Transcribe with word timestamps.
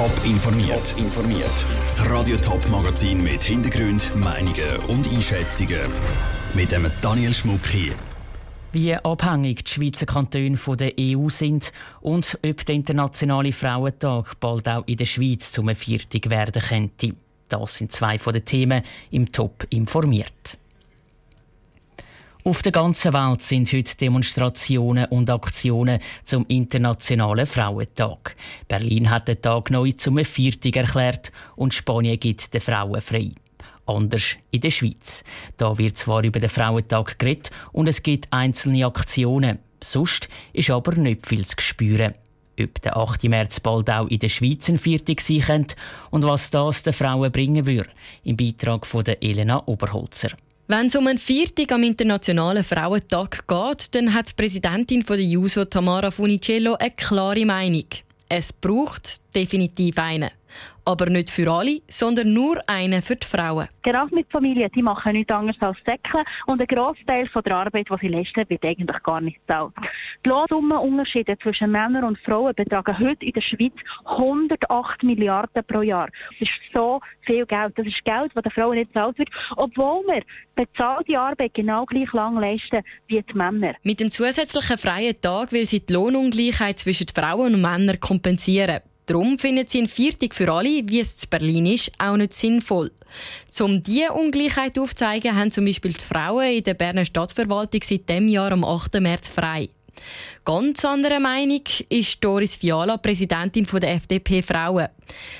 Top 0.00 0.24
informiert. 0.24 0.94
informiert. 0.96 1.66
Das 1.84 2.08
Radio 2.08 2.34
Top 2.38 2.66
Magazin 2.70 3.22
mit 3.22 3.42
Hintergrund, 3.42 4.16
Meinungen 4.16 4.78
und 4.88 5.06
Einschätzungen 5.12 5.82
mit 6.54 6.72
dem 6.72 6.90
Daniel 7.02 7.34
Schmuck 7.34 7.66
hier. 7.66 7.92
Wie 8.72 8.94
abhängig 8.94 9.66
die 9.66 9.70
Schweizer 9.70 10.06
Kantone 10.06 10.56
von 10.56 10.78
der 10.78 10.94
EU 10.98 11.28
sind 11.28 11.70
und 12.00 12.38
ob 12.42 12.64
der 12.64 12.76
internationale 12.76 13.52
Frauentag 13.52 14.40
bald 14.40 14.66
auch 14.70 14.86
in 14.86 14.96
der 14.96 15.04
Schweiz 15.04 15.52
zum 15.52 15.68
Viertig 15.76 16.30
werden 16.30 16.62
könnte. 16.62 17.14
Das 17.50 17.76
sind 17.76 17.92
zwei 17.92 18.18
von 18.18 18.32
den 18.32 18.46
Themen 18.46 18.82
im 19.10 19.30
Top 19.30 19.66
informiert. 19.68 20.56
Auf 22.42 22.62
der 22.62 22.72
ganzen 22.72 23.12
Welt 23.12 23.42
sind 23.42 23.70
heute 23.70 23.96
Demonstrationen 23.98 25.04
und 25.06 25.28
Aktionen 25.28 25.98
zum 26.24 26.46
Internationalen 26.48 27.44
Frauentag. 27.44 28.34
Berlin 28.66 29.10
hat 29.10 29.28
den 29.28 29.42
Tag 29.42 29.70
neu 29.70 29.92
zum 29.92 30.16
Viertig 30.24 30.74
erklärt 30.74 31.32
und 31.56 31.74
Spanien 31.74 32.18
gibt 32.18 32.54
den 32.54 32.62
Frauen 32.62 33.02
frei. 33.02 33.32
Anders 33.84 34.36
in 34.52 34.62
der 34.62 34.70
Schweiz. 34.70 35.22
Da 35.58 35.76
wird 35.76 35.98
zwar 35.98 36.24
über 36.24 36.40
den 36.40 36.48
Frauentag 36.48 37.18
geredet 37.18 37.50
und 37.72 37.88
es 37.88 38.02
gibt 38.02 38.28
einzelne 38.30 38.86
Aktionen. 38.86 39.58
Sonst 39.82 40.30
ist 40.54 40.70
aber 40.70 40.94
nicht 40.94 41.26
viel 41.26 41.46
zu 41.46 41.56
spüren. 41.58 42.14
Ob 42.58 42.80
der 42.80 42.96
8. 42.96 43.24
März 43.24 43.60
bald 43.60 43.90
auch 43.90 44.08
in 44.08 44.18
der 44.18 44.28
Schweiz 44.30 44.66
ein 44.70 44.78
Viertig 44.78 45.20
sein 45.20 45.40
könnte 45.40 45.76
und 46.10 46.24
was 46.24 46.50
das 46.50 46.82
den 46.82 46.94
Frauen 46.94 47.32
bringen 47.32 47.66
würde, 47.66 47.90
im 48.24 48.38
Beitrag 48.38 48.86
von 48.86 49.04
Elena 49.04 49.62
Oberholzer. 49.66 50.30
Wenn 50.70 50.86
es 50.86 50.94
um 50.94 51.08
einen 51.08 51.18
Viertag 51.18 51.72
am 51.72 51.82
Internationalen 51.82 52.62
Frauentag 52.62 53.44
geht, 53.48 53.92
dann 53.92 54.14
hat 54.14 54.28
die 54.28 54.34
Präsidentin 54.34 55.02
von 55.02 55.16
der 55.16 55.26
JUSO, 55.26 55.64
Tamara 55.64 56.12
Funicello, 56.12 56.74
eine 56.74 56.92
klare 56.92 57.44
Meinung. 57.44 57.86
Es 58.28 58.52
braucht 58.52 59.16
definitiv 59.34 59.98
einen. 59.98 60.30
Aber 60.84 61.06
nicht 61.06 61.30
für 61.30 61.50
alle, 61.50 61.80
sondern 61.88 62.32
nur 62.32 62.60
einen 62.66 63.02
für 63.02 63.16
die 63.16 63.26
Frauen. 63.26 63.68
Gerade 63.82 64.14
mit 64.14 64.30
Familien, 64.30 64.70
die 64.74 64.82
machen 64.82 65.12
nichts 65.12 65.32
anderes 65.32 65.60
als 65.60 65.78
säckeln 65.84 66.24
und 66.46 66.60
ein 66.60 66.66
Großteil 66.66 67.28
der 67.44 67.56
Arbeit, 67.56 67.88
die 67.90 67.96
sie 68.00 68.08
leisten, 68.08 68.44
wird 68.48 68.64
eigentlich 68.64 69.02
gar 69.02 69.20
nicht 69.20 69.44
bezahlt. 69.46 69.72
Die 70.24 70.28
Lohnsummenunterschiede 70.28 71.38
zwischen 71.38 71.70
Männern 71.70 72.04
und 72.04 72.18
Frauen 72.18 72.54
betragen 72.54 72.98
heute 72.98 73.24
in 73.24 73.32
der 73.32 73.40
Schweiz 73.40 73.72
108 74.04 75.02
Milliarden 75.02 75.64
pro 75.64 75.82
Jahr. 75.82 76.08
Das 76.38 76.48
ist 76.48 76.60
so 76.72 77.00
viel 77.22 77.46
Geld. 77.46 77.78
Das 77.78 77.86
ist 77.86 78.04
Geld, 78.04 78.32
das 78.34 78.42
den 78.42 78.52
Frauen 78.52 78.76
nicht 78.76 78.92
bezahlt 78.92 79.18
wird, 79.18 79.30
obwohl 79.56 80.02
wir 80.06 80.22
bezahlte 80.54 81.18
Arbeit 81.18 81.54
genau 81.54 81.86
gleich 81.86 82.12
lang 82.12 82.38
leisten 82.38 82.82
wie 83.06 83.22
die 83.22 83.34
Männer. 83.34 83.74
Mit 83.82 84.00
dem 84.00 84.10
zusätzlichen 84.10 84.78
freien 84.78 85.20
Tag 85.20 85.52
will 85.52 85.66
sie 85.66 85.80
die 85.80 85.92
Lohnungleichheit 85.92 86.78
zwischen 86.78 87.06
Frauen 87.08 87.54
und 87.54 87.62
Männern 87.62 88.00
kompensieren. 88.00 88.80
Darum 89.10 89.40
finden 89.40 89.66
sie 89.66 89.80
ein 89.80 89.88
Viertig 89.88 90.36
für 90.36 90.52
alle, 90.52 90.88
wie 90.88 91.00
es 91.00 91.20
in 91.24 91.30
Berlin 91.30 91.66
ist, 91.66 91.90
auch 91.98 92.16
nicht 92.16 92.32
sinnvoll. 92.32 92.92
Um 93.58 93.82
diese 93.82 94.12
Ungleichheit 94.12 94.78
aufzuzeigen, 94.78 95.34
haben 95.34 95.50
zum 95.50 95.64
Beispiel 95.64 95.94
die 95.94 96.00
Frauen 96.00 96.52
in 96.52 96.62
der 96.62 96.74
Berner 96.74 97.04
Stadtverwaltung 97.04 97.80
seit 97.84 98.08
dem 98.08 98.28
Jahr 98.28 98.52
am 98.52 98.62
8. 98.62 99.00
März 99.00 99.26
frei. 99.26 99.68
Ganz 100.44 100.84
andere 100.84 101.18
Meinung 101.18 101.64
ist 101.88 102.22
Doris 102.22 102.54
Fiala, 102.54 102.98
Präsidentin 102.98 103.66
der 103.80 103.94
FDP 103.94 104.42
Frauen. 104.42 104.86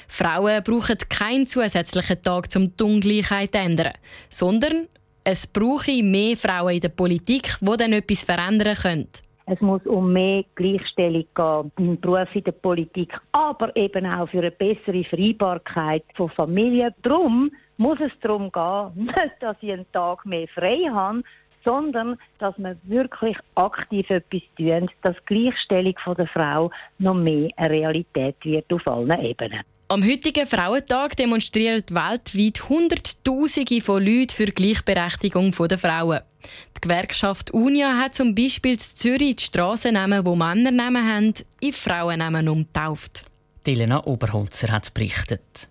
Frauen 0.08 0.64
brauchen 0.64 0.98
keinen 1.08 1.46
zusätzlichen 1.46 2.20
Tag, 2.22 2.48
um 2.56 2.76
die 2.76 2.82
Ungleichheit 2.82 3.52
zu 3.52 3.58
ändern, 3.58 3.92
sondern 4.30 4.88
es 5.22 5.46
brauche 5.46 6.02
mehr 6.02 6.36
Frauen 6.36 6.74
in 6.74 6.80
der 6.80 6.88
Politik, 6.88 7.54
die 7.60 7.76
dann 7.76 7.92
etwas 7.92 8.22
verändern 8.22 8.74
können. 8.74 9.08
Es 9.52 9.60
muss 9.60 9.84
um 9.84 10.12
mehr 10.12 10.44
Gleichstellung 10.54 11.24
gehen 11.34 11.72
im 11.76 12.00
Beruf, 12.00 12.28
in 12.34 12.44
der 12.44 12.52
Politik, 12.52 13.20
aber 13.32 13.74
eben 13.74 14.06
auch 14.06 14.28
für 14.28 14.38
eine 14.38 14.52
bessere 14.52 15.02
Vereinbarkeit 15.02 16.04
von 16.14 16.30
Familie. 16.30 16.94
Darum 17.02 17.50
muss 17.76 17.98
es 17.98 18.12
darum 18.20 18.52
gehen, 18.52 19.06
nicht, 19.06 19.34
dass 19.40 19.56
ich 19.60 19.72
einen 19.72 19.90
Tag 19.90 20.24
mehr 20.24 20.46
frei 20.46 20.88
habe, 20.88 21.24
sondern 21.64 22.16
dass 22.38 22.56
wir 22.58 22.76
wirklich 22.84 23.36
aktiv 23.56 24.08
etwas 24.08 24.42
tun, 24.56 24.88
dass 25.02 25.16
die 25.16 25.34
Gleichstellung 25.34 25.96
der 26.16 26.28
Frau 26.28 26.70
noch 26.98 27.14
mehr 27.14 27.50
eine 27.56 27.70
Realität 27.70 28.36
wird 28.44 28.72
auf 28.72 28.86
allen 28.86 29.20
Ebenen. 29.20 29.62
Am 29.88 30.04
heutigen 30.04 30.46
Frauentag 30.46 31.16
demonstrieren 31.16 31.82
weltweit 31.90 32.68
Hunderttausende 32.68 33.80
von 33.80 34.00
Leuten 34.00 34.30
für 34.30 34.46
die 34.46 34.54
Gleichberechtigung 34.54 35.50
der 35.50 35.78
Frauen. 35.78 36.20
Die 36.76 36.80
Gewerkschaft 36.80 37.50
Unia 37.52 37.96
hat 37.98 38.14
zum 38.14 38.34
Beispiel 38.34 38.72
in 38.72 38.78
Zürich 38.78 39.36
die 39.36 39.44
Strassennamen, 39.44 40.24
die 40.24 40.36
Männernamen 40.36 41.06
haben, 41.06 41.34
in 41.60 41.72
Frauennamen 41.72 42.48
umgetauft. 42.48 43.26
Elena 43.66 44.04
Oberholzer 44.04 44.68
hat 44.72 44.92
berichtet. 44.94 45.68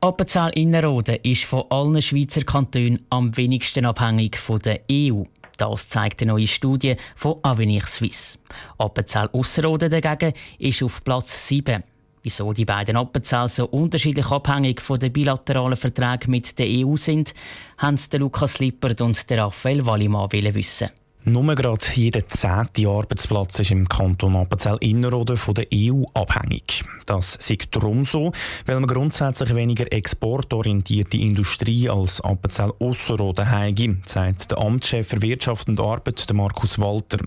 Appenzell 0.00 0.50
Innerrhoden 0.54 1.18
ist 1.22 1.44
von 1.44 1.64
allen 1.70 2.02
Schweizer 2.02 2.42
Kantonen 2.42 3.06
am 3.08 3.34
wenigsten 3.36 3.86
abhängig 3.86 4.36
von 4.36 4.60
der 4.60 4.82
EU. 4.92 5.22
Das 5.56 5.88
zeigt 5.88 6.20
eine 6.20 6.32
neue 6.32 6.46
Studie 6.46 6.96
von 7.14 7.38
Avenir 7.42 7.84
Suisse. 7.86 8.38
Appenzell 8.76 9.30
Ausserrhoden 9.32 9.90
dagegen 9.90 10.34
ist 10.58 10.82
auf 10.82 11.02
Platz 11.02 11.48
7. 11.48 11.82
Wieso 12.26 12.52
die 12.52 12.64
beiden 12.64 12.96
Appenzell 12.96 13.48
so 13.48 13.66
unterschiedlich 13.66 14.32
abhängig 14.32 14.80
von 14.80 14.98
den 14.98 15.12
bilateralen 15.12 15.76
Verträgen 15.76 16.32
mit 16.32 16.58
der 16.58 16.66
EU 16.68 16.96
sind, 16.96 17.32
haben 17.78 18.00
Lukas 18.14 18.58
Lippert 18.58 19.00
und 19.00 19.24
Raphael 19.30 19.86
Wallimann 19.86 20.32
wissen. 20.32 20.90
Nur 21.28 21.56
gerade 21.56 21.80
jeder 21.94 22.24
zehnte 22.28 22.86
Arbeitsplatz 22.86 23.58
ist 23.58 23.72
im 23.72 23.88
Kanton 23.88 24.36
Appenzell 24.36 24.76
Innerrhoden 24.78 25.36
von 25.36 25.54
der 25.54 25.66
EU 25.74 26.04
abhängig. 26.14 26.84
Das 27.04 27.36
sieht 27.40 27.74
darum 27.74 28.04
so, 28.04 28.30
weil 28.64 28.78
man 28.78 28.86
grundsätzlich 28.86 29.52
weniger 29.52 29.92
exportorientierte 29.92 31.16
Industrie 31.16 31.88
als 31.88 32.20
Appenzell 32.20 32.72
Ausserrhoden 32.78 33.50
habe, 33.50 33.96
sagt 34.04 34.52
der 34.52 34.58
Amtschef 34.58 35.08
für 35.08 35.20
Wirtschaft 35.20 35.68
und 35.68 35.80
Arbeit, 35.80 36.26
Markus 36.32 36.78
Walter. 36.78 37.18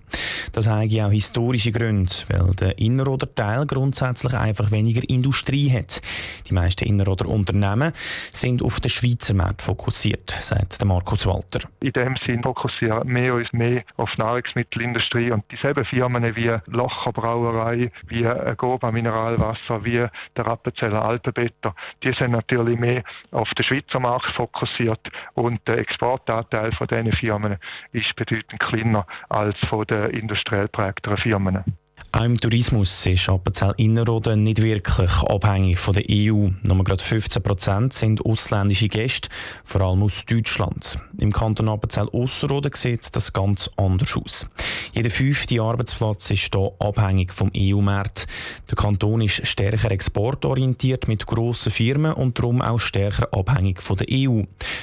Das 0.54 0.68
habe 0.68 0.86
auch 1.06 1.12
historische 1.12 1.74
Gründe, 1.74 2.14
weil 2.30 2.54
der 2.56 2.78
Innerrhoder 2.80 3.36
Teil 3.36 3.66
grundsätzlich 3.66 4.34
einfach 4.34 4.72
weniger 4.72 5.02
Industrie 5.10 5.72
hat. 5.72 6.02
Die 6.50 6.54
meisten 6.54 6.86
Innerrhoder 6.86 7.28
Unternehmen 7.28 7.92
sind 8.32 8.62
auf 8.64 8.80
den 8.80 8.90
Schweizer 8.90 9.34
Markt 9.34 9.62
fokussiert, 9.62 10.38
sagt 10.40 10.80
der 10.80 10.88
Markus 10.88 11.26
Walter. 11.26 11.68
In 11.82 11.92
dem 11.92 12.16
Sinn 12.26 12.44
fokussieren 12.44 13.14
wir 13.14 13.34
uns 13.34 13.52
mehr 13.52 13.84
auf 13.98 14.18
Nahrungsmittelindustrie 14.18 15.32
und 15.32 15.50
dieselben 15.52 15.86
Firmen 15.86 16.36
wie 16.36 16.56
Locher 16.68 17.12
Brauerei, 17.12 17.92
wie 18.08 18.28
Goba 18.58 18.92
Mineralwasser, 18.92 19.84
wie 19.86 20.06
der 20.36 20.48
Appenzeller 20.48 21.04
Alpenbetter, 21.04 21.76
die 22.04 22.14
sind 22.14 22.32
natürlich 22.32 22.80
mehr 22.80 23.04
auf 23.32 23.54
den 23.54 23.64
Schweizer 23.64 24.00
Markt 24.00 24.32
fokussiert 24.36 25.10
und 25.34 25.68
der 25.68 25.80
Exportanteil 25.80 26.72
von 26.72 26.88
diesen 26.88 27.12
Firmen 27.12 27.58
ist 27.92 28.16
bedeutend 28.16 28.60
kleiner 28.60 29.06
als 29.30 29.58
von 29.68 29.86
den 29.86 30.12
industriell 30.12 30.68
prägteren 30.68 31.18
Firmen. 31.18 31.64
Auch 32.12 32.24
im 32.24 32.40
Tourismus 32.40 33.06
ist 33.06 33.30
Appenzell 33.30 33.76
Innerrhoden 33.78 34.42
nicht 34.42 34.64
wirklich 34.64 35.12
abhängig 35.30 35.78
von 35.78 35.94
der 35.94 36.06
EU. 36.10 36.50
Nur 36.64 36.84
gerade 36.84 37.04
15 37.04 37.44
Prozent 37.44 37.94
sind 37.94 38.26
ausländische 38.26 38.88
Gäste, 38.88 39.30
vor 39.64 39.82
allem 39.82 40.02
aus 40.02 40.26
Deutschland. 40.28 40.98
Im 41.20 41.32
Kanton 41.32 41.70
Appenzell 41.70 42.10
Ausserrhoden 42.10 42.72
sieht 42.74 43.16
das 43.16 43.32
ganz 43.32 43.70
anders 43.78 44.18
aus. 44.18 44.48
Jeder 44.94 45.12
fünfte 45.12 45.62
Arbeitsplatz 45.62 46.32
ist 46.32 46.50
hier 46.52 46.72
abhängig 46.80 47.32
vom 47.32 47.52
EU-Markt. 47.56 48.26
Der 48.72 48.76
Kanton 48.76 49.22
ist 49.22 49.46
stärker 49.46 49.92
exportorientiert 49.92 51.08
mit 51.08 51.28
grossen 51.28 51.72
Firmen 51.72 52.14
und 52.14 52.40
darum 52.40 52.64
auch 52.64 52.80
stärker 52.80 53.32
abhängig 53.32 53.84
von 53.84 53.98
der 53.98 54.08
EU. 54.12 54.42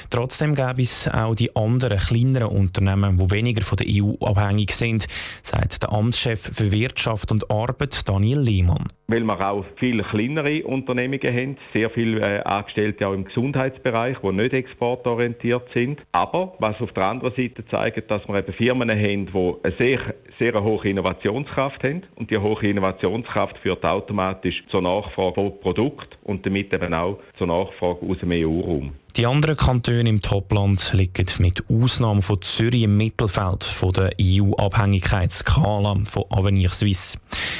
Trotzdem 0.09 0.55
gäbe 0.55 0.81
es 0.81 1.09
auch 1.09 1.35
die 1.35 1.53
anderen 1.57 1.97
kleineren 1.97 2.55
Unternehmen, 2.55 3.17
die 3.17 3.31
weniger 3.31 3.63
von 3.63 3.75
der 3.75 3.87
EU 3.89 4.13
abhängig 4.25 4.71
sind, 4.71 5.07
sagt 5.43 5.83
der 5.83 5.91
Amtschef 5.91 6.51
für 6.53 6.71
Wirtschaft 6.71 7.16
Wirtschaft 7.17 7.31
und 7.31 7.49
Arbeit 7.49 8.07
Daniel 8.07 8.39
Lehmann. 8.39 8.87
Weil 9.07 9.23
wir 9.23 9.49
auch 9.49 9.65
viele 9.77 10.03
kleinere 10.03 10.63
Unternehmungen 10.63 11.35
haben, 11.35 11.57
sehr 11.73 11.89
viele 11.89 12.21
äh, 12.21 12.43
Angestellte 12.43 13.07
auch 13.07 13.13
im 13.13 13.25
Gesundheitsbereich, 13.25 14.17
die 14.21 14.31
nicht 14.31 14.53
exportorientiert 14.53 15.69
sind. 15.73 16.01
Aber 16.11 16.53
was 16.59 16.79
auf 16.81 16.91
der 16.93 17.05
anderen 17.05 17.33
Seite 17.35 17.65
zeigt, 17.65 18.11
dass 18.11 18.27
wir 18.27 18.37
eben 18.37 18.53
Firmen 18.53 18.89
haben, 18.89 19.25
die 19.25 19.55
eine 19.63 19.75
sehr, 19.77 19.99
sehr 20.37 20.63
hohe 20.63 20.87
Innovationskraft 20.87 21.83
haben. 21.83 22.03
Und 22.15 22.29
die 22.29 22.37
hohe 22.37 22.61
Innovationskraft 22.61 23.57
führt 23.57 23.83
automatisch 23.83 24.63
zur 24.67 24.81
Nachfrage 24.81 25.35
von 25.35 25.59
Produkten 25.59 26.15
und 26.23 26.45
damit 26.45 26.73
eben 26.73 26.93
auch 26.93 27.19
zur 27.37 27.47
Nachfrage 27.47 28.05
aus 28.05 28.19
dem 28.19 28.31
EU-Raum. 28.31 28.93
Die 29.17 29.25
anderen 29.25 29.57
Kantone 29.57 30.07
im 30.07 30.21
Topland 30.21 30.93
liegen 30.93 31.25
mit 31.39 31.63
Ausnahme 31.71 32.21
von 32.21 32.39
Zürich 32.43 32.83
im 32.83 32.97
Mittelfeld 32.97 33.63
von 33.63 33.91
der 33.91 34.11
EU-Abhängigkeitsskala 34.21 36.03
von 36.07 36.25
Avenir 36.29 36.69
Suisse. 36.69 37.17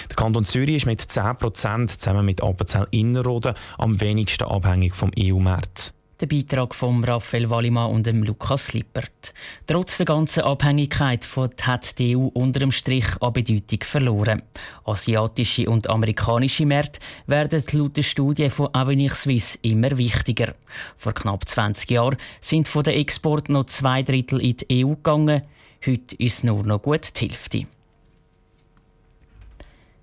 Der 0.07 0.15
Kanton 0.15 0.45
Zürich 0.45 0.75
ist 0.75 0.85
mit 0.85 1.01
10% 1.01 1.97
zusammen 1.97 2.27
mit 2.27 2.43
Appenzell 2.43 2.85
Innerrhoden 2.91 3.55
am 3.79 3.99
wenigsten 3.99 4.43
abhängig 4.43 4.93
vom 4.95 5.09
EU-Markt. 5.17 5.95
Der 6.19 6.25
Beitrag 6.25 6.73
von 6.73 7.03
Raphael 7.03 7.47
Wallimann 7.47 7.91
und 7.91 8.07
dem 8.07 8.23
Lukas 8.23 8.73
Lippert. 8.73 9.35
Trotz 9.67 9.97
der 9.97 10.07
ganzen 10.07 10.41
Abhängigkeit 10.41 11.27
hat 11.61 11.99
die 11.99 12.17
EU 12.17 12.29
unter 12.33 12.59
dem 12.59 12.71
Strich 12.71 13.05
an 13.21 13.33
Bedeutung 13.33 13.83
verloren. 13.83 14.41
Asiatische 14.83 15.69
und 15.69 15.87
amerikanische 15.91 16.65
Märkte 16.65 17.01
werden 17.27 17.63
laut 17.71 17.97
der 17.97 18.01
Studie 18.01 18.49
von 18.49 18.73
Avenir 18.73 19.13
Suisse 19.13 19.59
immer 19.61 19.95
wichtiger. 19.95 20.55
Vor 20.95 21.13
knapp 21.13 21.47
20 21.47 21.91
Jahren 21.91 22.17
sind 22.41 22.67
von 22.67 22.81
den 22.81 22.95
Exporten 22.95 23.53
noch 23.53 23.67
zwei 23.67 24.01
Drittel 24.01 24.41
in 24.41 24.57
die 24.57 24.83
EU 24.83 24.95
gegangen. 24.95 25.43
Heute 25.85 26.15
ist 26.15 26.43
nur 26.43 26.63
noch 26.63 26.81
gut 26.81 27.11
die 27.15 27.27
Hälfte. 27.27 27.67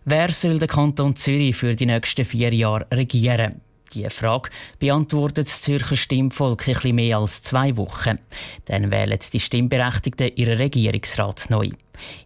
Wer 0.04 0.30
soll 0.30 0.60
den 0.60 0.68
Kanton 0.68 1.16
Zürich 1.16 1.56
für 1.56 1.74
die 1.74 1.86
nächsten 1.86 2.24
vier 2.24 2.54
Jahre 2.54 2.86
regieren? 2.92 3.60
Diese 3.94 4.10
Frage 4.10 4.50
beantwortet 4.80 5.46
das 5.46 5.62
Zürcher 5.62 5.96
Stimmvolk 5.96 6.66
ein 6.68 6.94
mehr 6.94 7.18
als 7.18 7.42
zwei 7.42 7.76
Wochen. 7.76 8.18
Dann 8.64 8.90
wählen 8.90 9.18
die 9.32 9.40
Stimmberechtigten 9.40 10.34
ihren 10.34 10.58
Regierungsrat 10.58 11.48
neu. 11.48 11.70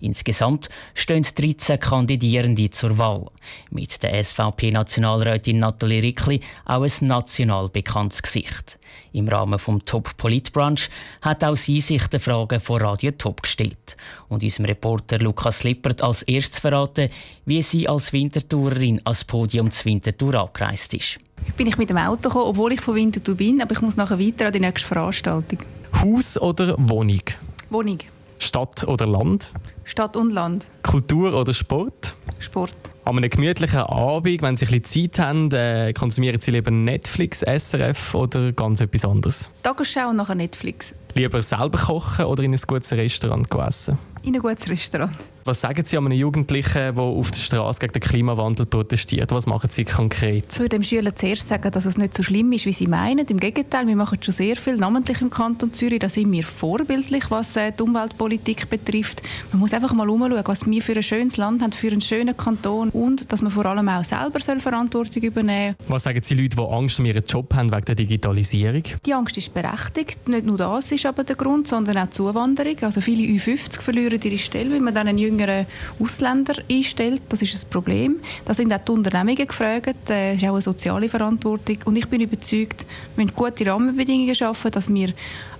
Insgesamt 0.01 0.69
stehen 0.95 1.25
13 1.25 1.79
Kandidierende 1.79 2.71
zur 2.71 2.97
Wahl. 2.97 3.27
Mit 3.71 4.03
der 4.03 4.25
SVP-Nationalrätin 4.25 5.59
Nathalie 5.59 6.03
Rickli 6.03 6.41
auch 6.65 6.83
ein 6.83 7.07
national 7.07 7.69
bekanntes 7.69 8.23
Gesicht. 8.23 8.79
Im 9.13 9.29
Rahmen 9.29 9.59
vom 9.59 9.85
Top 9.85 10.17
Politbrunch 10.17 10.89
hat 11.21 11.45
auch 11.45 11.57
sie 11.57 11.81
sich 11.81 12.07
die 12.07 12.19
Fragen 12.19 12.61
von 12.61 12.81
Radio 12.81 13.11
Top 13.13 13.43
gestellt 13.43 13.97
und 14.29 14.43
unserem 14.43 14.67
Reporter 14.67 15.19
Lukas 15.19 15.65
Lippert 15.65 16.03
als 16.03 16.23
erstes 16.23 16.61
verraten, 16.61 17.11
wie 17.45 17.63
sie 17.63 17.89
als 17.89 18.13
Wintertourerin 18.13 19.01
als 19.05 19.25
Podium 19.25 19.71
zu 19.71 19.85
Winterthur 19.85 20.35
angereist 20.35 20.95
ist. 20.95 21.19
Bin 21.59 21.67
ich 21.67 21.77
mit 21.77 21.91
dem 21.91 21.99
Auto 21.99 22.29
gekommen, 22.29 22.45
obwohl 22.47 22.73
ich 22.73 22.81
von 22.81 22.95
Winterthur 22.95 23.35
bin, 23.35 23.61
aber 23.61 23.73
ich 23.73 23.81
muss 23.81 23.97
nachher 23.97 24.21
weiter 24.21 24.47
an 24.47 24.53
die 24.53 24.61
nächste 24.61 24.87
Veranstaltung. 24.87 25.59
Haus 26.01 26.41
oder 26.41 26.77
Wohnung? 26.79 27.23
Wohnung. 27.69 27.99
Stadt 28.39 28.87
oder 28.87 29.07
Land? 29.07 29.53
Stadt 29.83 30.17
und 30.17 30.31
Land. 30.31 30.67
Kultur 30.85 31.35
oder 31.35 31.53
Sport? 31.53 32.15
Sport. 32.39 32.77
An 33.05 33.17
einem 33.17 33.29
gemütlichen 33.29 33.81
Abend, 33.81 34.41
wenn 34.41 34.57
Sie 34.57 34.67
ein 34.67 34.81
bisschen 34.81 35.11
Zeit 35.11 35.27
haben, 35.27 35.51
äh, 35.51 35.93
konsumieren 35.99 36.41
Sie 36.41 36.53
lieber 36.53 36.71
Netflix, 36.71 37.41
SRF 37.41 38.15
oder 38.15 38.53
ganz 38.53 38.81
etwas 38.81 39.05
anderes? 39.05 39.51
Tagesschau 39.65 40.11
und 40.11 40.17
nachher 40.17 40.37
Netflix. 40.37 40.95
Lieber 41.15 41.43
selber 41.43 41.79
kochen 41.79 42.27
oder 42.27 42.45
in 42.45 42.55
ein 42.55 42.61
gutes 42.69 42.93
Restaurant 42.93 43.53
essen? 43.67 43.99
In 44.23 44.35
ein 44.35 44.41
gutes 44.41 44.69
Restaurant. 44.69 45.13
Was 45.49 45.63
sagen 45.63 45.83
Sie 45.83 45.97
einem 45.97 46.13
Jugendlichen, 46.13 46.95
der 46.95 46.99
auf 47.03 47.31
der 47.31 47.39
Straße 47.39 47.81
gegen 47.81 47.95
den 47.95 48.03
Klimawandel 48.03 48.67
protestiert? 48.67 49.33
Was 49.33 49.47
machen 49.47 49.71
Sie 49.71 49.87
konkret? 49.87 50.45
Ich 50.53 50.59
würde 50.59 50.77
dem 50.77 50.83
Schüler 50.83 51.17
zuerst 51.17 51.49
sagen, 51.49 51.71
dass 51.73 51.87
es 51.87 51.97
nicht 51.97 52.15
so 52.15 52.23
schlimm 52.23 52.53
ist, 52.53 52.67
wie 52.67 52.73
sie 52.73 52.87
meinen. 52.87 53.27
Im 53.27 53.41
Gegenteil, 53.41 53.87
wir 53.87 53.97
machen 53.97 54.19
schon 54.23 54.35
sehr 54.35 54.57
viel, 54.57 54.77
namentlich 54.77 55.23
im 55.23 55.31
Kanton 55.31 55.73
Zürich. 55.73 56.01
Da 56.01 56.11
sind 56.11 56.31
wir 56.33 56.45
vorbildlich, 56.45 57.31
was 57.31 57.57
äh, 57.57 57.73
die 57.73 57.83
Umweltpolitik 57.83 58.69
betrifft. 58.69 59.23
Man 59.51 59.61
muss 59.61 59.73
einfach 59.73 59.95
mal 59.95 60.11
umschauen, 60.11 60.43
was 60.45 60.67
wir 60.67 60.83
für 60.83 60.93
ein 60.93 61.03
schönes 61.03 61.39
Land 61.39 61.63
haben, 61.63 61.73
für 61.73 61.93
einen 61.93 62.03
schönen 62.03 62.37
Kanton 62.37 62.91
und 62.91 63.33
dass 63.33 63.41
man 63.41 63.51
vor 63.51 63.65
allem 63.65 63.89
auch 63.89 64.05
selber 64.05 64.41
Verantwortung 64.41 65.23
übernehmen 65.23 65.77
soll. 65.79 65.95
Was 65.95 66.03
sagen 66.03 66.21
Sie 66.23 66.35
Leute, 66.35 66.57
die 66.57 66.63
Angst 66.63 66.99
um 66.99 67.07
ihren 67.07 67.25
Job 67.25 67.55
haben 67.55 67.73
wegen 67.73 67.85
der 67.87 67.95
Digitalisierung? 67.95 68.83
Die 69.07 69.15
Angst 69.15 69.39
ist 69.39 69.55
berechtigt. 69.55 70.29
Nicht 70.29 70.45
nur 70.45 70.59
das 70.59 70.93
ist 70.93 71.07
aber 71.07 71.25
der 71.25 71.37
Grund, 71.37 71.69
sondern 71.69 71.97
auch 71.97 72.05
die 72.05 72.11
Zuwanderung. 72.11 72.77
Also 72.83 73.01
viele 73.01 73.23
Ü50 73.23 73.81
verlieren 73.81 74.08
ihre 74.13 74.39
Stelle, 74.39 74.73
weil 74.73 74.81
man 74.81 74.95
dann 74.95 75.09
einen 75.09 75.19
jüngeren 75.19 75.67
Ausländer 75.99 76.55
einstellt. 76.71 77.23
Das 77.29 77.43
ist 77.43 77.65
ein 77.65 77.71
Problem. 77.71 78.17
Da 78.45 78.55
sind 78.55 78.73
auch 78.73 78.79
die 78.79 78.93
Unternehmungen 78.93 79.47
gefragt. 79.47 79.95
Das 80.05 80.17
äh, 80.17 80.35
ist 80.35 80.45
auch 80.45 80.53
eine 80.53 80.63
soziale 80.63 81.09
Verantwortung. 81.09 81.79
Und 81.85 81.97
ich 81.97 82.07
bin 82.09 82.21
überzeugt, 82.21 82.87
wir 83.17 83.25
müssen 83.25 83.37
gute 83.37 83.67
Rahmenbedingungen 83.67 84.35
schaffen, 84.35 84.71
dass 84.71 84.93
wir 84.93 85.13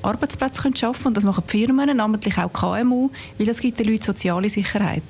Arbeitsplätze 0.03 0.63
schaffen 0.63 1.03
können. 1.03 1.07
Und 1.07 1.17
das 1.17 1.25
machen 1.25 1.45
die 1.47 1.59
Firmen, 1.59 1.97
namentlich 1.97 2.39
auch 2.39 2.53
KMU, 2.53 3.11
weil 3.37 3.47
das 3.47 3.61
gibt 3.61 3.79
den 3.79 3.89
Leuten 3.89 4.03
soziale 4.03 4.49
Sicherheit. 4.49 5.03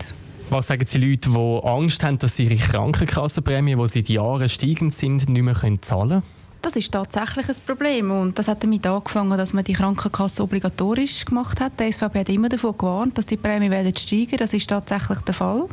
Was 0.51 0.69
sagen 0.69 0.87
Sie 0.87 0.99
Leute, 0.99 1.29
die 1.29 1.61
Angst 1.67 2.03
haben, 2.03 2.19
dass 2.19 2.39
ihre 2.39 2.57
Krankenkassenprämie, 2.57 3.77
die 3.77 3.89
seit 3.89 4.09
Jahren 4.09 4.49
steigend 4.49 4.95
sind, 4.95 5.29
nicht 5.29 5.43
mehr 5.43 5.55
zahlen 5.83 6.09
können? 6.09 6.23
Das 6.69 6.77
ist 6.77 6.93
tatsächlich 6.93 7.49
ein 7.49 7.57
Problem 7.65 8.11
und 8.11 8.39
das 8.39 8.47
hat 8.47 8.63
damit 8.63 8.87
angefangen, 8.87 9.39
dass 9.39 9.55
man 9.55 9.65
die 9.65 9.73
Krankenkasse 9.73 10.43
obligatorisch 10.43 11.25
gemacht 11.25 11.63
hat. 11.63 11.81
Die 11.81 11.91
SVP 11.91 12.21
hat 12.21 12.29
immer 12.29 12.51
davon 12.51 12.77
gewarnt, 12.77 13.17
dass 13.17 13.25
die 13.25 13.39
Prämien 13.39 13.71
werden 13.71 13.97
steigen. 13.97 14.37
Das 14.37 14.53
ist 14.53 14.69
tatsächlich 14.69 15.19
der 15.21 15.33
Fall. 15.33 15.65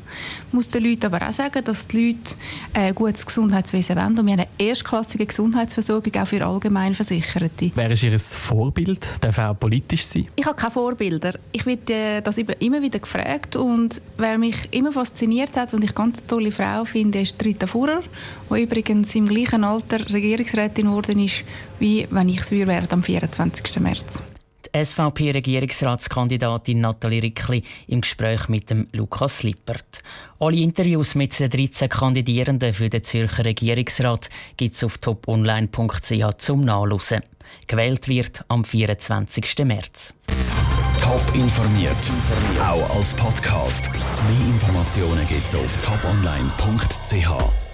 Ich 0.47 0.53
muss 0.53 0.69
den 0.69 0.85
Leuten 0.85 1.07
aber 1.07 1.27
auch 1.27 1.33
sagen, 1.33 1.61
dass 1.65 1.89
die 1.89 2.11
Leute 2.11 2.35
ein 2.73 2.95
gutes 2.95 3.25
Gesundheitswesen 3.25 3.97
wollen 3.97 4.19
und 4.19 4.25
wir 4.25 4.33
haben 4.35 4.39
eine 4.39 4.47
erstklassige 4.57 5.25
Gesundheitsversorgung 5.25 6.15
auch 6.15 6.27
für 6.27 6.45
Allgemeinversicherte. 6.45 7.71
Wer 7.75 7.91
ist 7.91 8.03
Ihr 8.03 8.17
Vorbild? 8.17 9.15
Darf 9.19 9.37
auch 9.39 9.59
politisch 9.59 10.05
sein? 10.05 10.29
Ich 10.37 10.45
habe 10.45 10.55
keine 10.55 10.71
Vorbilder. 10.71 11.33
Ich 11.51 11.65
werde 11.65 11.93
äh, 11.93 12.21
das 12.21 12.37
immer 12.37 12.81
wieder 12.81 12.99
gefragt 12.99 13.57
und 13.57 14.01
wer 14.17 14.37
mich 14.37 14.69
immer 14.71 14.93
fasziniert 14.93 15.57
hat 15.57 15.73
und 15.73 15.83
ich 15.83 15.93
ganz 15.93 16.19
eine 16.19 16.27
tolle 16.27 16.51
Frau 16.51 16.85
finde, 16.85 17.19
ist 17.19 17.43
Rita 17.43 17.67
Fuhrer, 17.67 17.99
die 18.49 18.63
übrigens 18.63 19.13
im 19.15 19.27
gleichen 19.27 19.65
Alter 19.65 19.99
Regierungsrätin 20.09 20.84
Präsidentin 20.85 20.89
geworden 20.89 21.19
ist, 21.19 21.43
wie 21.79 22.07
wenn 22.09 22.29
ich 22.29 22.39
es 22.39 22.51
wäre 22.51 22.87
am 22.89 23.03
24. 23.03 23.79
März. 23.79 24.21
Die 24.65 24.83
SVP-Regierungsratskandidatin 24.83 26.81
Nathalie 26.81 27.23
Rickli 27.23 27.63
im 27.87 28.01
Gespräch 28.01 28.49
mit 28.49 28.69
dem 28.69 28.87
Lukas 28.91 29.43
Lippert. 29.43 30.01
Alle 30.39 30.57
Interviews 30.57 31.15
mit 31.15 31.39
den 31.39 31.49
13 31.49 31.87
Kandidierenden 31.87 32.73
für 32.73 32.89
den 32.89 33.03
Zürcher 33.03 33.45
Regierungsrat 33.45 34.29
gibt 34.57 34.75
es 34.75 34.83
auf 34.83 34.97
toponline.ch 34.97 36.37
zum 36.37 36.61
Nachlesen. 36.61 37.21
Gewählt 37.67 38.09
wird 38.09 38.43
am 38.47 38.65
24. 38.65 39.59
März. 39.65 40.13
Top 40.99 41.23
informiert, 41.35 41.95
auch 42.59 42.97
als 42.97 43.13
Podcast. 43.13 43.89
Mehr 43.91 44.47
Informationen 44.47 45.27
gibt 45.27 45.45
es 45.45 45.55
auf 45.55 45.77
toponline.ch. 45.77 47.64